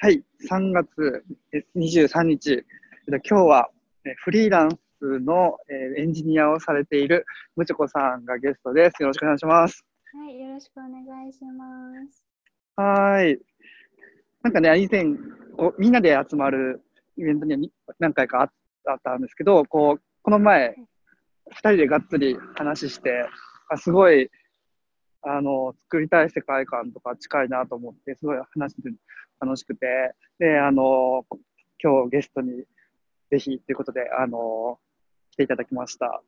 [0.00, 1.24] はい、3月
[1.74, 2.64] 23日、
[3.08, 3.68] 今日は
[4.18, 5.56] フリーランスの
[5.98, 7.26] エンジニアをされている
[7.56, 9.02] むちょこさんがゲストです。
[9.02, 9.84] よろしくお願いします。
[10.14, 11.64] はい、よろしくお願いしま
[12.12, 12.24] す。
[12.76, 13.40] はい。
[14.44, 15.04] なんかね、以前、
[15.56, 16.80] こうみんなで集まる
[17.16, 18.44] イベントにはに何回かあ
[18.94, 20.76] ったんですけど、こう、この前、
[21.50, 23.28] 2人でがっつり話して、
[23.68, 24.30] あすごい、
[25.22, 28.90] あの、作りたい世界観とか近いなと思って、すごい話して
[29.40, 31.24] 楽しくて、で、あの、
[31.82, 32.64] 今日ゲストに
[33.30, 34.78] ぜひということで、あの、
[35.32, 36.22] 来ていただきました。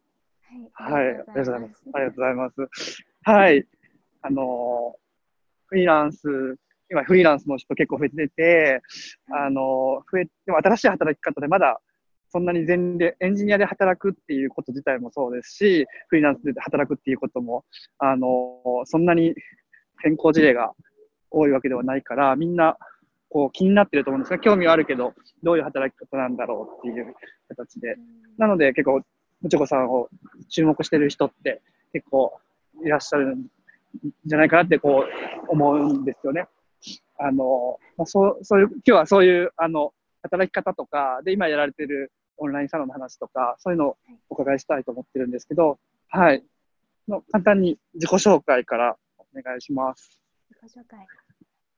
[0.73, 1.82] はい、ありがとうございます。
[1.95, 3.01] ありがとうございます。
[3.23, 3.66] はい、
[4.23, 4.96] あの、
[5.66, 6.57] フリーランス、
[6.91, 8.82] 今フリーランスの人結構増えてて、
[9.30, 11.80] あの、増え、でも新しい働き方でまだ
[12.33, 17.65] そんなに全で、エンジニアで働くっていうこと自体もそうですし、フリーランスで働くっていうことも、
[17.98, 19.34] あの、そんなに
[20.02, 20.73] 先行事例が
[21.30, 22.77] 多いわけではないから、みんな、
[23.33, 27.15] こう気になってると思うんですが、興味はあるけど、どういう働き方なんだろうっていう
[27.49, 27.96] 形で。
[28.38, 29.02] なので結構、
[29.41, 30.09] むちょこさんを
[30.49, 32.38] 注目してる人って結構
[32.85, 33.47] いらっしゃるん
[34.26, 36.49] じゃないかなってこう思うんですよね。
[37.19, 42.10] あの、まあ、そう、そういう、今日はそういう、あの、働き方とか、で、今やられてる
[42.41, 43.99] オンラインサロンの話とか、そういうのを
[44.30, 46.45] お伺いしたいと思ってるんですけど、はい。
[47.07, 50.21] の簡単に自己紹介からお願いします。
[50.51, 51.07] 自己紹介。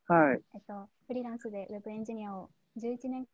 [0.07, 0.41] はい。
[0.55, 3.27] えっと、フリーランスでウェブエンジニアを11年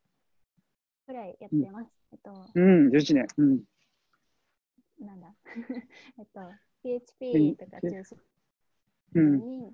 [1.07, 1.91] くらいやってます。
[2.13, 3.27] えっと、うん、11年。
[3.37, 3.61] うん。
[5.01, 5.35] なんだ。
[6.19, 6.41] えっと、
[6.83, 8.19] PHP とか中心
[9.15, 9.39] うん。
[9.39, 9.73] に、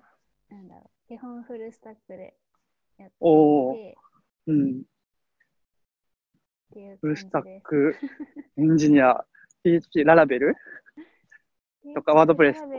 [0.49, 2.35] なんだろう、基本フルスタックで
[2.97, 3.97] やってて
[4.47, 4.83] うん。
[7.01, 7.61] フルスタッ。
[7.63, 7.95] ク、
[8.57, 9.25] エンジニア、
[9.63, 10.55] PHP、ララベル？
[11.93, 12.77] とかワードプレスとか？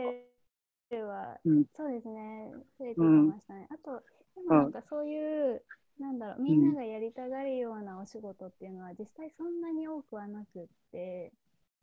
[0.95, 1.65] は、うん。
[1.75, 3.67] そうですね、増えてきましたね。
[3.71, 4.01] あと、
[4.35, 5.63] でもなんかそういう、
[5.99, 11.31] なんだろう、みんながやりたがるようなお仕事っていうのは、実際そんなに多くはなくって、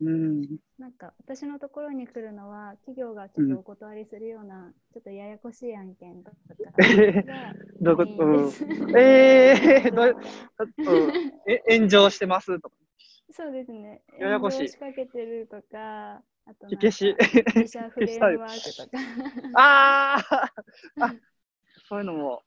[0.01, 0.41] うん。
[0.77, 10.15] なんか私のところに来るのは、企業がちょっとお断りするような、ちょっとややこしい案件とかが どういうこうん えー、どう
[11.47, 12.59] え 炎上してます？
[12.59, 12.75] とか。
[13.31, 14.01] そうですね。
[14.19, 17.15] ややこしい仕掛けてるとか、あと火消し
[17.55, 19.03] 自社フレームワークとか。
[19.55, 21.15] あーあ、
[21.87, 22.43] そういうのも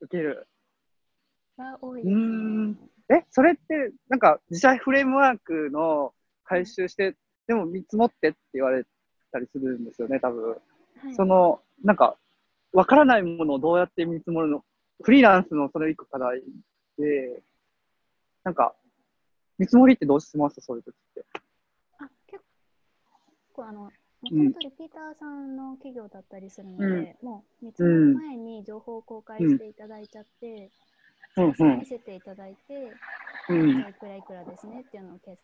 [0.00, 0.46] 受ける。
[1.56, 2.78] が多いうーですんね。
[3.10, 6.12] え、それって、なんか自社フレームワークの
[6.44, 7.16] 回収して、
[7.46, 8.84] でも見積もってって言われ
[9.32, 10.50] たりするんですよね、多分。
[10.50, 10.56] は
[11.10, 11.14] い。
[11.14, 12.16] その、なんか、
[12.72, 14.64] わからないものをどうやって見積もるの
[15.02, 16.42] フリーランスのそれ一個課題
[16.98, 17.42] で、
[18.42, 18.74] なんか、
[19.58, 20.60] 見積もりってどうします？
[20.60, 21.24] そういう時って。
[21.98, 22.42] あ結
[23.52, 23.90] 構あの、も
[24.52, 30.70] とリピーターさんの企業だったりするので、もう見積もる前に情報を公開していただいちゃって、
[31.36, 31.78] うん。
[31.78, 32.92] 見せていただいて、
[33.48, 33.80] うん。
[33.80, 35.38] いくらいくらですねっていうのを計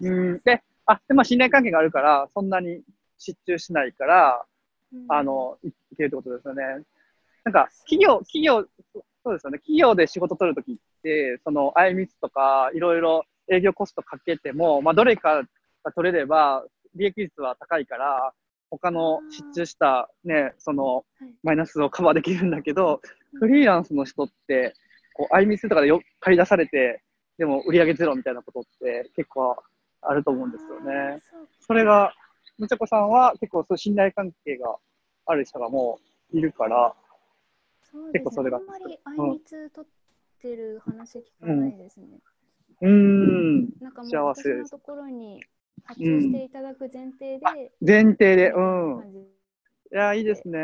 [0.00, 0.40] うん。
[0.44, 2.82] で、あ、でも信頼関係があるから、そんなに
[3.18, 4.44] 失注しないから、
[4.92, 6.62] うんあ、の、いいけるってことですよね。
[7.44, 8.64] なんか、企業、企業、
[9.24, 9.58] そうですよね。
[9.58, 15.42] 企業で仕事取るときって、その、あいみつとか、いろいろ営業コストかけても、まあ、どれか
[15.82, 18.32] が取れれば、利益率は高いから、
[18.70, 21.04] 他の失注したね、そのはい、
[21.42, 23.00] マイナスをカバーできるんだけど、
[23.34, 24.74] フリーランスの人って、
[25.14, 27.02] こう、あいみつとかでよ借り出されて、
[27.38, 29.56] でも売り上げゼロみたいなことって結構
[30.04, 31.18] あると思うんですよね。
[31.60, 32.12] それが、
[32.58, 34.76] みちょこさんは結構そう信頼関係が
[35.26, 35.98] ある人がも
[36.32, 36.94] ういるから、
[37.94, 38.10] ね。
[38.12, 39.90] 結構それがあんまりあいみつ取っ
[40.40, 42.06] てる話聞かないですね。
[42.80, 45.42] うーん、なんかもう幸私のところに
[45.84, 49.34] 発注していただく前提で、前提で、うん
[49.92, 50.58] いや、いいですね。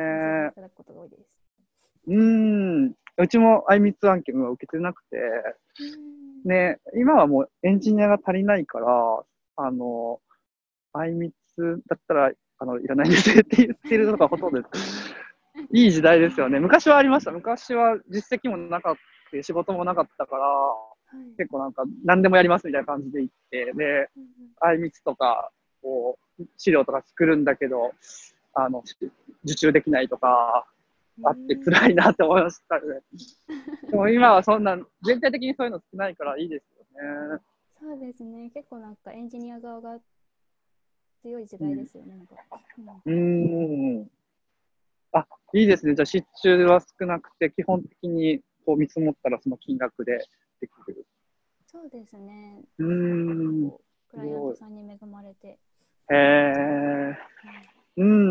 [0.51, 1.23] いただくことが多いです。
[2.09, 2.17] うー
[2.89, 2.95] ん。
[3.17, 5.17] うちもあいみつ案件は受けてなくて、
[6.45, 8.87] うんね、今はもうエンジニアが足りないから、
[9.57, 10.21] あの、
[10.93, 15.15] あいみつだったら、あの、いらないんですって言ってるのがほとんどです。
[15.73, 16.61] いい時代ですよね。
[16.61, 17.31] 昔はありました。
[17.31, 18.95] 昔は実績もなかっ
[19.33, 20.91] た、仕事もなかったから、はい
[21.37, 24.09] 結構なんか何でもやりますみたいな感じで行って、で、
[24.61, 25.51] あいみつとか、
[25.83, 27.93] こう、資料とか作るんだけど、
[28.55, 28.85] あの、
[29.45, 30.67] 受注できないとか、
[31.25, 33.03] あって辛いなって思いましたね。
[33.91, 36.85] でも今はそんな、全体的にそういうの少ないからいいですよ
[37.35, 37.41] ね。
[37.81, 38.51] そうですね。
[38.51, 39.99] 結構なんかエンジニア側が
[41.23, 42.15] 強い時代ですよね。
[42.15, 42.27] うん
[43.05, 44.11] うーん。
[45.13, 45.95] あ、いいですね。
[45.95, 50.19] じゃあ、失注は少なくて、基本的にこう見積もったらその金額で
[50.61, 51.07] できる。
[51.67, 52.63] そうですね。
[52.79, 53.71] うーん。
[54.11, 55.49] クライアントさんに恵まれて。
[55.49, 57.17] へえ。
[57.97, 58.30] うん。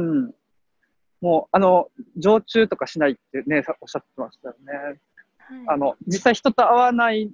[1.22, 5.00] もう、あの、常駐とかしないってね、さおっしゃってましたよね。
[5.38, 7.32] はい、あの、実際人と会わない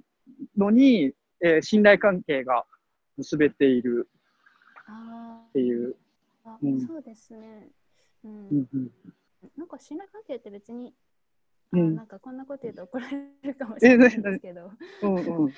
[0.56, 2.64] のに、えー信頼関係が
[3.16, 4.08] 結べている
[4.86, 5.96] あっていう。
[6.44, 6.80] あ、うん。
[6.80, 7.68] そうですね。
[8.24, 8.48] うん。
[8.48, 8.90] うんうん。
[9.56, 10.94] なんか信頼関係って別に、
[11.72, 11.96] あうん。
[11.96, 14.70] なんかこんなこと言うと怒られるかもしれないんですけど、
[15.02, 15.24] うんうん。
[15.24, 15.52] こ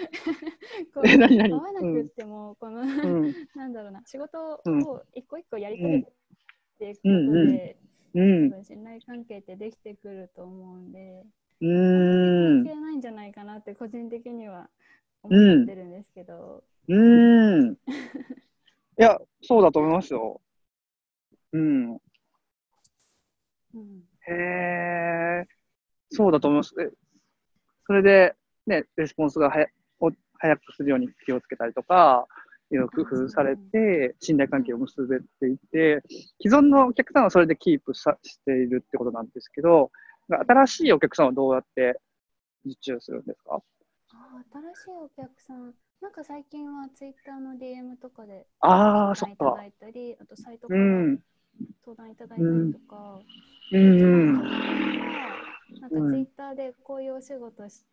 [0.97, 3.35] う会わなくっても、この、うん。
[3.55, 4.83] なんだろうな、仕事うん。
[4.83, 6.03] を一個一個やり遂げ
[6.79, 7.53] ていくことうんうん。
[7.53, 7.78] で、
[8.19, 8.25] う
[8.61, 11.25] ん信頼関係ってできてくると思うんで、
[11.61, 14.69] うーん関係ないんじゃないかなって個人的には
[15.23, 17.77] 思ってるんですけど、うーん。
[18.99, 20.41] いや、そうだと思いますよ。
[21.53, 21.93] うん。
[23.75, 25.47] うんへえ、
[26.11, 26.75] そうだと思います。
[26.81, 26.91] え
[27.87, 28.35] それで、
[28.67, 29.67] ね、レスポンスがはや
[30.01, 32.27] を早くするように気をつけたりとか、
[32.71, 36.03] いろいろ工夫されて、信頼関係を結べていて、
[36.43, 39.91] 既存のお客さんはそれでキープさしているってことなんですけど、
[40.29, 42.01] 新しいお客さんはどうやって
[42.67, 43.63] 受注するんですか？
[44.53, 49.89] 新しいお客さん、なんか最近はツイッターの DM とかでああ、そっか相談いただ。
[49.89, 51.19] いたり、あとサイトからうん。
[51.85, 53.21] 相談いただいたりとか、
[53.73, 54.37] うんうん。
[55.81, 57.85] なんかツイッターでこういうお仕事し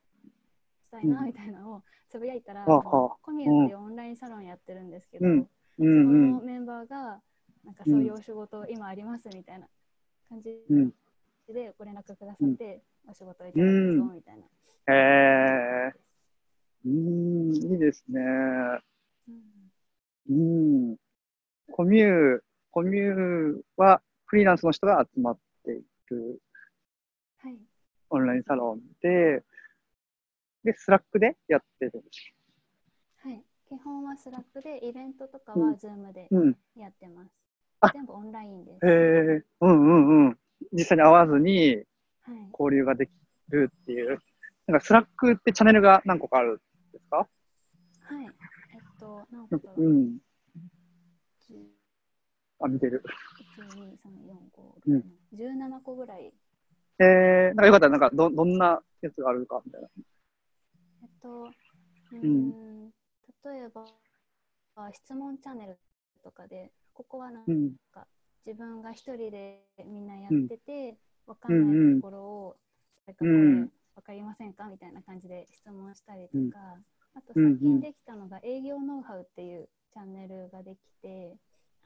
[0.85, 5.47] したいなみたいなのをつぶやいたら、はあはあコミュっていうオンラインサロンやってるんですけど、うんう
[5.77, 6.41] そんうんの。
[6.41, 7.21] メンバーが
[7.63, 9.67] なんかそういうお仕事今ありますみたいな
[10.29, 10.93] 感じうん
[11.47, 14.93] でご連絡くださって、お仕事いただくぞみたいな。
[14.93, 15.93] へえ。
[16.85, 18.21] うーん、いいですね。
[19.27, 19.71] うん
[20.29, 20.33] う
[20.93, 20.97] ん。
[21.71, 22.39] コミュー、
[22.71, 26.39] コミューはフリーランスの人が集まっている
[27.37, 27.57] はい、
[28.09, 29.43] オンラインサロンで、
[30.65, 32.33] で、 Slack でやってるんです。
[33.17, 36.57] はい、基本は Slack でイベントとかはうん Zoom でうん。
[36.75, 37.31] やってます。
[37.81, 38.85] あ全部オンラインです。
[38.85, 39.43] へえ。
[39.61, 40.39] うんうんうん。
[40.73, 41.83] 実際に会わずに
[42.21, 43.11] はい、交流ができ
[43.49, 44.19] るっていう。
[44.67, 46.57] なんか Slack ってチャンネルが何個かあるん
[46.91, 47.17] ですか？
[47.17, 47.25] は
[48.21, 48.31] い、えっ
[48.99, 50.17] と、何個だろう、うん。
[51.47, 51.55] 10
[52.61, 53.03] あ、見てる。
[53.59, 54.33] 1、2、3、4、
[54.87, 55.03] うん5、
[55.35, 56.33] 6、17個ぐらい。
[56.97, 59.89] えー、なんかよかったら、なんかど、どんなやつがあるかみたいな。
[61.25, 61.49] と、
[62.11, 62.89] うんん、
[63.43, 63.85] 例えば、
[64.75, 65.79] あ質問チャンネル
[66.23, 67.73] とかで、ここはなんかうん。
[68.45, 72.55] 自分が一人でみんなやってて、わかうんんうんないところを、
[73.07, 76.59] 誰かこれうんわかりませんかみたいな感じで質問したりとか、
[77.15, 81.37] あとうんうん最近できたのが営業ノウハウっていうチャンネルができて、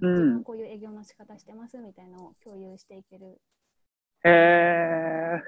[0.01, 3.39] うん自分はこういう営業の仕方してますみたいなのを共有していける。
[4.23, 5.41] へえ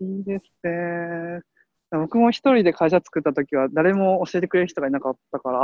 [0.00, 1.55] ー、いいですね。
[1.90, 5.60] 僕も一人で会社作った時は誰も教えてくれる人がいなかったから、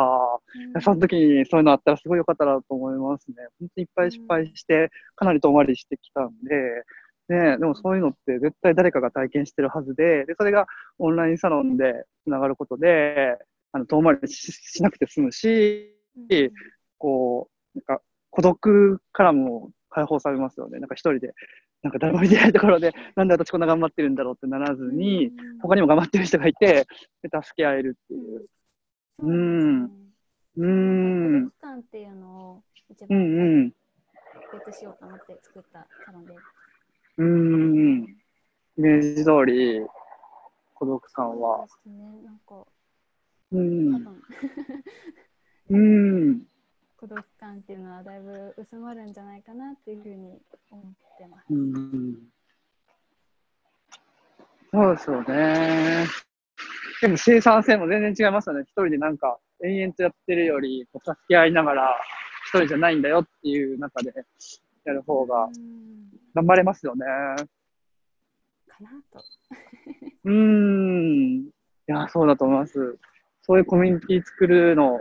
[0.75, 3.35] うんその時にそういうのあったらすごい良かったなと思いますね。
[3.59, 6.85] 本当にいっぱい失敗して、かなり遠回りしてきたんで、
[7.29, 10.67] ね、でもそういうのって絶対誰かが体験してるはずで、で、それが
[10.99, 13.39] オンラインサロンでつながることで、
[13.73, 16.53] あの、遠回りししなくて済むし、うん
[16.99, 20.79] こう、なんか孤独からも解放されますよね。
[20.79, 21.35] なんか一人で、
[21.83, 26.87] なんか誰も見てないところで、なんで私こんな頑張ってるんだろうってならずに、うん他にも頑張ってる人がいて、
[27.23, 28.47] で助け合えるっていう。
[29.17, 29.33] そうです
[29.87, 30.03] ね
[30.57, 31.51] うーん。
[31.51, 33.71] 孤独感っていうのを一う番んうん。
[34.51, 36.35] 解決しようと思って作ったサロンで。
[37.19, 38.05] うーん。
[38.79, 39.87] イメージ通り、
[40.75, 41.59] 孤独感は。
[41.59, 42.67] そうですね、なんかう
[43.53, 44.05] 多ん。
[44.05, 44.23] 分
[45.71, 46.43] うん。
[46.97, 50.41] 孤独感っていうのはだいぶ薄まるんじゃないかなっていうふうに。
[51.53, 52.17] うん。
[54.73, 56.07] そうですよね。
[57.03, 58.63] でも生産性も全然違いますよね。
[58.63, 61.97] 一人でなんか延々とやってるより、こう助け合いながら、
[62.47, 64.13] 一人じゃないんだよっていう中で
[64.85, 65.53] やる方がうん
[66.35, 67.05] 頑張れますよね。
[67.05, 69.23] かなと。
[70.25, 71.43] うーん。
[71.43, 71.51] い
[71.87, 72.99] や、そうだと思います。
[73.43, 75.01] そういうコミュニティ作るの、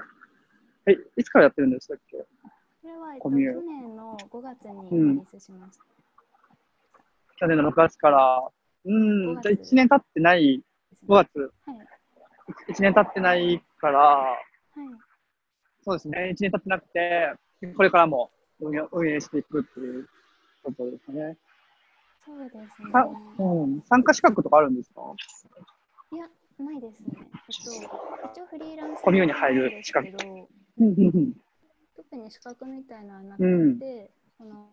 [0.88, 2.18] え、いつからやってるんでしたっけ？
[2.18, 5.86] これは、えっと、去年の5月にうんリリースしました。
[7.42, 8.48] 去年の6月から。
[8.86, 9.42] うん。
[9.42, 10.60] じゃあ1年経ってない、
[10.92, 11.78] ですね5月、はい。
[12.72, 14.38] 1年経ってないから、はい。
[15.82, 17.34] そうですね、1年経ってなくて、
[17.76, 18.30] これからも
[18.60, 20.08] 運営運営していくっていう
[20.64, 21.36] ことですね。
[22.24, 22.68] そうですね。
[22.94, 23.08] あ
[23.40, 25.02] うん、参加資格とかあるんですか？
[26.12, 26.28] いや、
[26.60, 27.08] ないですね。
[27.18, 27.26] えっ
[28.34, 30.10] と、一応フリーランスコミュに入る資格
[31.96, 34.70] 特に資格みたいなのはなくて、うんその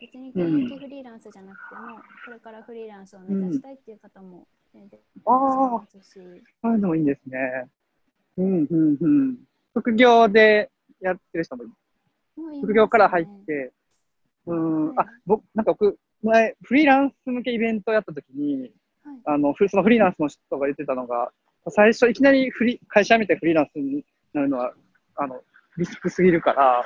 [0.00, 6.20] 別に現役フリーランスじゃなくても、これからフリーランスを目指したいっていう方も全然いますし、そ
[6.70, 7.68] ういうのもいいですね。
[8.38, 9.36] うんうんうん。
[9.74, 12.40] 副業でやってる人もいいます。
[12.56, 13.72] ね副業から入って、
[14.46, 15.06] うん、はい。
[15.06, 18.72] あ、僕、なんか僕、前、フリーランス向けイベントやったときに、
[19.24, 21.32] あの、ふそのフリーランスの人が言ってたのが、
[21.68, 24.72] 最初いきなりフリ会社辞めてフリーランスになるのは、
[25.16, 25.42] あの、
[25.76, 26.84] リスクすぎるから、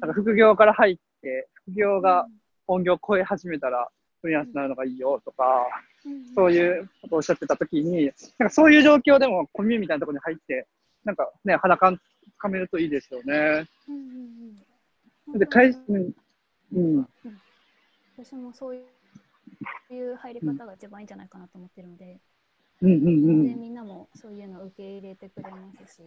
[0.00, 2.26] なんか副業から入って、副業が
[2.66, 3.88] 本業を超え始めたら、
[4.20, 5.66] フリーランスになるのがいいよとか、
[6.34, 10.66] そういうことをおっしゃってたときに、なんかそういう状況でもコミュみたいなところに入って、
[11.04, 13.66] なんかね、肌感つかめるといいですよね。
[15.38, 15.46] で、
[16.72, 17.06] うん、うん、
[18.16, 18.82] 私もそうい
[19.90, 22.20] う入り方が一番いいんじゃないかなと思ってるので、
[22.80, 23.46] うん、うん、うん。
[23.46, 26.02] でみんなもそういうのを受け入れてくれますし、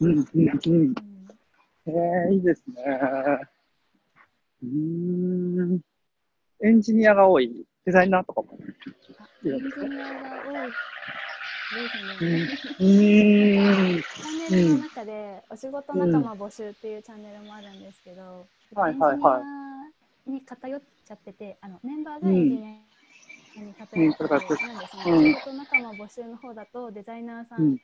[0.00, 0.50] うん、うん、うん。
[0.64, 0.94] うん。
[1.86, 2.84] えー、いいですね。
[4.64, 5.80] うーん。
[6.62, 8.58] エンジニアが多い、デザイナーとかも。
[9.18, 10.78] あエンジニアが多いで
[11.88, 12.74] すね。
[12.78, 14.02] うーん。
[14.02, 22.64] チャンネルの中でお仕事仲間募集っていうチャンネルもあるんですけど、はいはいはいに偏っちゃってて、あのメンバーがエンジニ
[23.58, 27.78] アに偏ってて、うんですね、うんお仕事仲間募集の方だとデザイナーさうんん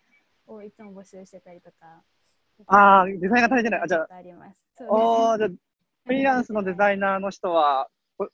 [0.46, 2.02] をいつも募集してたりとか。
[2.66, 4.64] あーデザインが足りてないあじゃああります。
[4.76, 5.50] そうおー、じゃあ
[6.10, 7.86] フリーランスのデザイナーの人は、
[8.18, 8.28] こ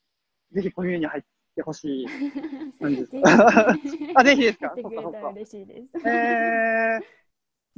[0.50, 1.22] ぜひコミュニに入っ
[1.54, 2.06] てほしい
[2.80, 3.12] 感じです
[4.16, 4.72] あ、ぜひですか？
[4.80, 5.28] そっかそっか。
[5.28, 6.08] 嬉しいです。
[6.08, 7.00] えー、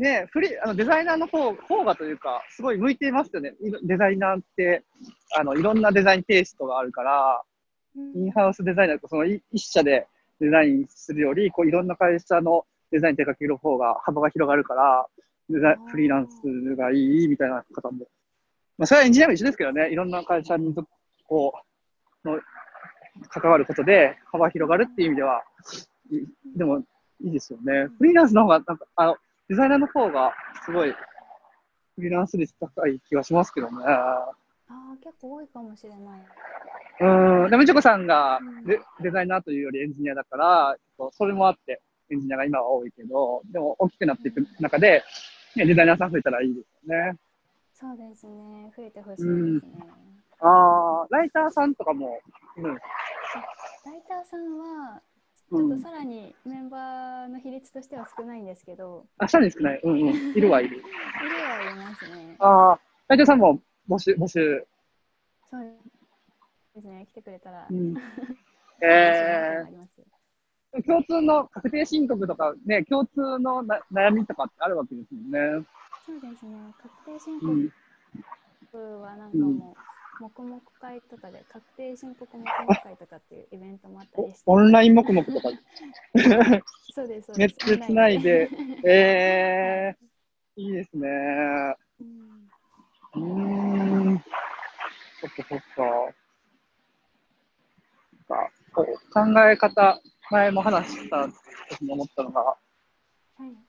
[0.01, 3.55] ねフリーあのデザイナーの方方がというか、すごい向いていますよね。
[3.83, 4.85] デザイナーって、
[5.37, 7.43] あの、いろんなデザインテイストがあるから、
[7.97, 10.07] インハウスデザイナーとそのい一社で
[10.39, 15.09] デザインするより、こういろんな会社のデザイン手掛ける方が幅が広がるから、
[15.51, 18.07] デザフリーランスがいいみたいな方も。
[18.79, 20.73] まあ、それはエンジニアも一緒ですけどね、いろんな会社に
[21.27, 21.53] こ
[22.25, 22.41] う、の
[23.29, 25.43] 関わることで幅広がるっていう意味では、
[26.11, 26.79] いでも
[27.21, 27.89] いいですよね。
[27.99, 29.17] フリーランスの方が、なんか、あの、
[29.49, 30.33] デザイナーの方が
[30.65, 33.85] すごい、フリーランス率高い気がしますけどね。
[33.85, 34.31] あ
[34.69, 35.99] あ、結構多いかもしれない。
[37.01, 40.77] うん、でも、みちょこさんがうんデデザイナーというよりエンジニアだから、
[41.13, 41.81] それもあって、
[42.11, 45.03] エンジニアが今は多いけど、でも大きくなっていく中で、
[45.57, 47.17] ね、デザイナーさん増えたらいいですよね。
[47.81, 48.73] そうですね。
[48.77, 49.25] 増えてほしいで
[49.61, 49.87] すね。
[50.41, 52.19] ああ、ライターさんとかも
[52.57, 55.01] いるんライターさんは、
[55.37, 59.81] ちうんょっとさらにメンバーの比率としては少ないんですけど、あ、下に少ない。
[59.85, 60.37] うんうん。
[60.37, 60.79] いるはいる。
[60.79, 60.87] いる
[61.45, 62.37] はいますね。
[62.41, 64.67] ああ、ライターさんも募集、募集。
[65.49, 65.63] そう
[66.75, 67.07] ですね。
[67.07, 67.67] 来てくれたら。
[67.71, 67.95] うん、
[68.83, 75.67] えなりますー、共通の確定申告とかね、共通のな悩みとかってあるわけですもんね。
[76.09, 76.57] そうですね。
[76.81, 77.71] 確定申うん。
[78.73, 84.43] 告はなんかもう、黙々会とかで、確定申告黙々会とかっていうイベントもあったりして。
[84.47, 85.51] おオンライン黙々とか、
[86.95, 87.77] そうです、そうネです。
[87.77, 88.49] つないで、
[88.87, 91.77] えー、いいですね。
[93.15, 94.19] うん。
[95.21, 95.83] そっかそっか。
[98.31, 100.01] なんかこう考え方、
[100.31, 101.29] 前も話した
[101.69, 102.68] 時に思ったのが、はい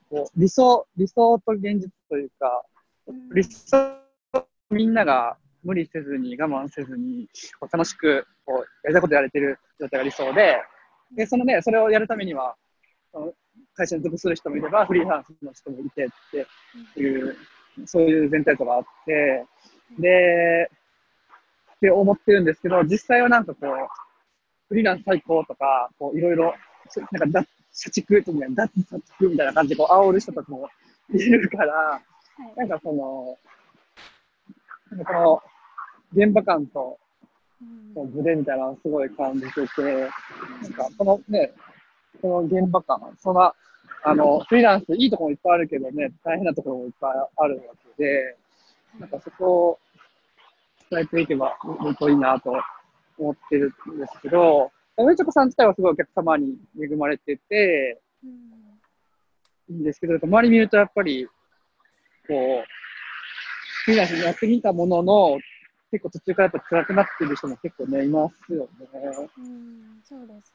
[0.09, 2.63] こう理想、理想と現実というか、
[3.07, 3.29] うん。
[3.29, 3.95] 理想、
[4.69, 7.27] みんなが無理せずに我慢せずに、
[7.71, 10.57] 楽しくこうやりたいことやれてる状態が理想で、
[11.15, 12.55] で、そのね、それをやるためには、
[13.75, 16.07] 会社に属する人もいれば、フリーランスの人もいてっ
[16.95, 17.35] ていう、
[17.85, 19.45] そういう前提とかあって、
[19.97, 20.69] で、
[21.75, 23.87] って思ってるんですけど、実際はなんかこう、
[24.67, 26.53] フリーランス最高とか、こういろいろ、
[26.89, 30.69] そなんか脱社畜とか、脱社畜みたいな感じでこう煽る人とかも
[31.13, 32.01] いるから、は
[32.55, 32.59] い。
[32.59, 33.37] なんかその、
[35.05, 35.43] この
[36.13, 36.99] 現場感と
[37.61, 37.93] うん。
[37.93, 40.09] こうズレみたいなのをすごい感じてて、
[40.61, 41.51] なんかこのね、
[42.21, 43.53] この現場感、そんな、
[44.03, 47.61] あの、フリーランスいいところもいっぱいあるけどね、大変なところもいっぱいあるわ
[47.97, 48.37] けで、
[48.99, 49.79] なんかそこを
[50.89, 52.53] 伝えていけばいいといいなと
[53.17, 54.71] 思ってるんですけど、
[55.03, 58.49] 上ちょこさん自体はすごいお客様に恵まれてて、うん
[59.69, 61.27] いいんですけど、周り見るとやっぱり、
[62.27, 62.63] こう、
[63.85, 65.37] フリーランスにやってみたものの、
[65.91, 68.87] 結構途中からやっぱ辛くなってる人も結構ね、いますよね。
[69.37, 70.53] うんそうです。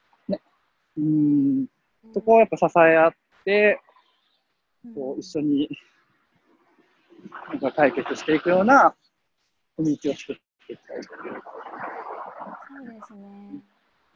[0.96, 1.66] うん。
[2.12, 3.12] そこをやっぱ支え合っ
[3.44, 3.80] て、
[4.84, 5.68] うんこう、一緒に、
[7.50, 8.94] なんか解決していくような
[9.76, 10.36] コミュニティを作っ
[10.66, 11.42] ていきたいという。
[12.76, 13.43] そうですね。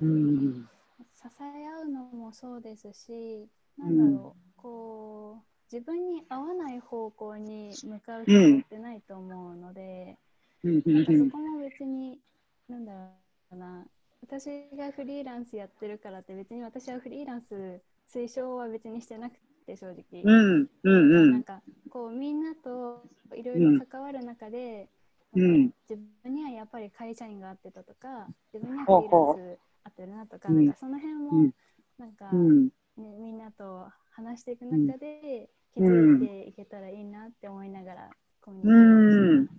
[0.00, 0.68] うん。
[1.14, 10.18] 支え合うのもそうですし、なんだろう、こう、自分に合わない方向に向かう人ってないと思うので、
[10.64, 10.82] うん。
[10.86, 11.18] うなんかん。
[11.18, 12.20] そこも別に、
[12.68, 13.10] なんだろ
[13.52, 13.86] うな、
[14.22, 20.22] 私がフリーランスやってるからって別に私はフリーランス推奨は別にしてなくて正直。
[20.24, 20.68] うん。
[20.84, 21.12] うん。
[21.14, 21.32] うん。
[21.32, 23.02] なんかこうみんなと
[23.36, 24.88] いろいろ関わる中で、
[25.34, 31.50] うん自分にはやっぱり会社員が合ってたとか自分にはフリーランス合ってるなとか,、うんなんかその辺も、うん
[31.98, 32.68] なんか、うん。
[32.96, 39.58] ね、みんなと話していく中で気づいていけたらいいなって思いながらコミュニケー。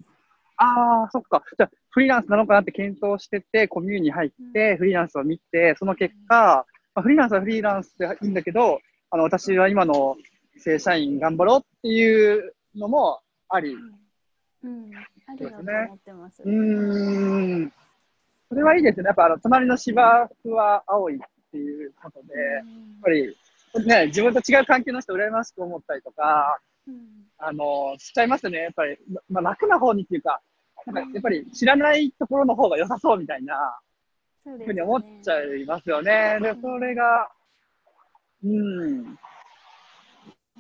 [0.57, 1.43] ああ、そっか。
[1.57, 10.17] じゃあ、フリーランスなのかなって検討してて、コミュに入って、フリーランスを見て、その結果、まあ、フリーランスはフリーランスでいいんだけど、あの、私は今の
[10.57, 13.74] 正社員頑張ろうっていうのもあり。
[13.74, 16.43] うん、うん、ありだと思ってます。
[16.43, 17.74] うーん。
[18.50, 19.06] それはいいですね。
[19.06, 21.20] やっぱ、あの、隣の芝生は青いっ
[21.51, 22.65] ていうことで、やっ
[23.03, 23.38] ぱり、
[23.86, 26.98] ね、自分と違う環境の人羨ましく思ったりとか、うん、
[27.38, 28.58] あの、しちゃいますね。
[28.63, 28.98] やっぱり、
[29.29, 30.41] まあ、楽な方にっていうか、
[30.88, 33.79] なんかやっぱり知らないところの方が良さそうみたいな
[34.44, 36.39] ふうに思っちゃいますよね。
[36.41, 37.29] で、それが、
[38.44, 39.18] うん、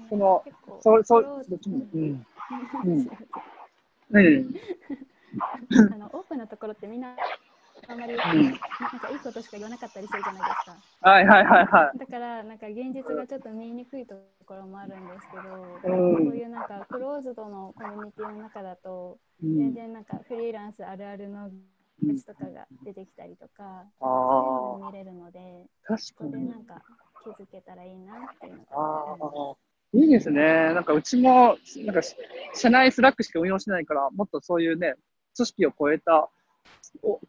[0.09, 0.43] その
[0.81, 2.01] そう、そうフロー、どっちも、うん、
[2.85, 3.09] うん
[4.11, 4.21] うん。
[4.21, 4.55] うん、
[5.93, 7.15] あのオープンなところってみんな
[7.89, 8.59] あんまり、ん
[8.91, 10.81] なんかいいことしか言わなかったりするじゃないですか。
[11.01, 14.15] はいはいはいはだからなんか現実がちょっと見えにくいと
[14.45, 19.47] ころもあるんですけど、うんこういうなんかクローズドのコミュニティの中だと、い。
[19.47, 21.49] う全ん、然なんかフリーランスあるあるの
[22.01, 26.55] うん愚痴とかが出てきたりとか、あそういうのが見れるので、確かにな。
[26.57, 26.83] んか
[27.23, 29.19] 気づけたらいいなっていうのあが。
[29.19, 29.55] あ、
[29.93, 30.41] いいですね。
[30.73, 32.01] なんかうちも、なんか
[32.53, 34.93] 社内 Slack しか運用してないから、もっとそういうね、
[35.35, 36.29] 組織を超えた、お
[37.01, 37.19] こ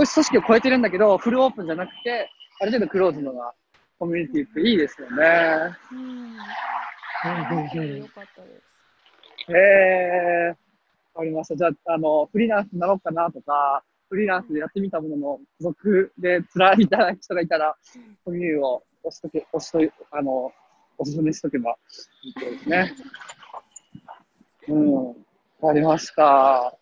[0.00, 2.30] いう組織を超えてるんだけど、フルオープンじゃなくて、
[2.60, 3.52] ある程度クローズドな
[3.98, 5.76] コミュニティっていいですよね。
[5.92, 6.36] うん、
[7.98, 8.48] よかったで
[9.46, 9.52] す。
[9.52, 10.56] へえ、
[11.14, 11.56] わかりました。
[11.56, 17.76] じゃあ、あの、フリーランスになろうかなとか、フリーランスでやってみたものの、孤独で辛いみたいな人がいたら、
[18.24, 20.52] コミュニを押しとけ、押しとい、あの、
[20.96, 21.76] おすすめしとけば
[22.22, 22.92] いいですね。
[24.68, 25.14] うん、わ
[25.62, 26.76] かりました。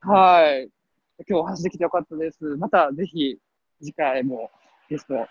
[0.00, 0.79] はい。
[1.28, 2.44] 今日お話できてよかったです。
[2.56, 3.38] またぜひ、
[3.80, 4.50] 次回も
[4.88, 5.26] ゲスト、はい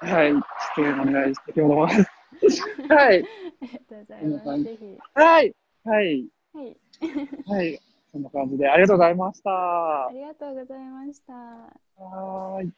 [0.00, 0.32] はい、
[0.76, 2.06] 出演お願いしてきます。
[2.88, 3.22] はい。
[3.22, 4.62] ありがとうございます。
[4.62, 4.98] ぜひ。
[5.14, 5.54] はい。
[5.84, 6.28] はい。
[6.54, 6.76] はい。
[7.46, 7.80] はい。
[8.10, 9.50] そんな感じで、ありがとうございました。
[9.50, 11.32] あはりがとうございました。
[11.32, 12.72] ーい。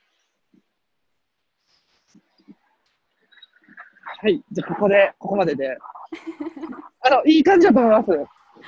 [4.23, 4.45] はい。
[4.51, 5.79] じゃあ、ここで、ここまでで。
[7.03, 8.40] あの、いい感じだと思います。